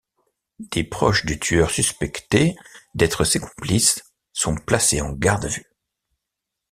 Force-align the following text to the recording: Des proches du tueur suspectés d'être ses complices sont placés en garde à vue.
Des 0.71 0.83
proches 0.83 1.27
du 1.27 1.39
tueur 1.39 1.69
suspectés 1.69 2.55
d'être 2.95 3.23
ses 3.23 3.39
complices 3.39 4.01
sont 4.33 4.55
placés 4.55 4.99
en 4.99 5.11
garde 5.13 5.45
à 5.45 5.47
vue. 5.47 5.65